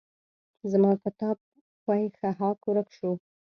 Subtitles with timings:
[0.71, 1.37] زما کتاب
[1.81, 3.11] ښوی ښهاک ورک شو.